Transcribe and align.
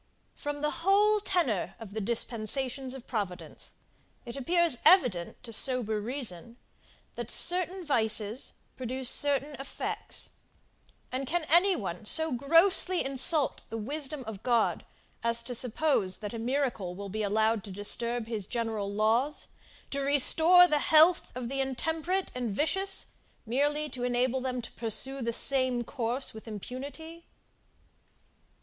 >From 0.33 0.61
the 0.61 0.79
whole 0.81 1.19
tenor 1.19 1.75
of 1.79 1.93
the 1.93 2.01
dispensations 2.01 2.95
of 2.95 3.05
Providence, 3.05 3.73
it 4.25 4.35
appears 4.35 4.79
evident 4.83 5.43
to 5.43 5.53
sober 5.53 6.01
reason, 6.01 6.57
that 7.13 7.29
certain 7.29 7.85
vices 7.85 8.53
produce 8.75 9.11
certain 9.11 9.53
effects: 9.59 10.31
and 11.11 11.27
can 11.27 11.45
any 11.47 11.75
one 11.75 12.05
so 12.05 12.31
grossly 12.31 13.05
insult 13.05 13.65
the 13.69 13.77
wisdom 13.77 14.23
of 14.23 14.41
God, 14.41 14.83
as 15.23 15.43
to 15.43 15.53
suppose, 15.53 16.17
that 16.17 16.33
a 16.33 16.39
miracle 16.39 16.95
will 16.95 17.07
be 17.09 17.21
allowed 17.21 17.63
to 17.65 17.71
disturb 17.71 18.25
his 18.25 18.47
general 18.47 18.91
laws, 18.91 19.49
to 19.91 20.01
restore 20.01 20.67
to 20.67 20.79
health 20.79 21.31
the 21.35 21.61
intemperate 21.61 22.31
and 22.33 22.49
vicious, 22.51 23.05
merely 23.45 23.87
to 23.89 24.03
enable 24.03 24.41
them 24.41 24.63
to 24.63 24.71
pursue 24.71 25.21
the 25.21 25.31
same 25.31 25.83
course 25.83 26.33
with 26.33 26.47
impunity? 26.47 27.27